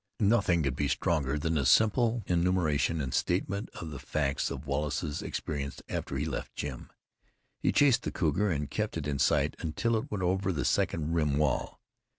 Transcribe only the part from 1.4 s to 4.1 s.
the simple enumeration and statement of the